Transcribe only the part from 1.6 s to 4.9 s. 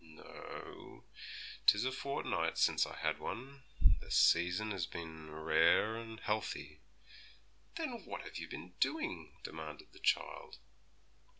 'tis a fortnight since I had one: the season has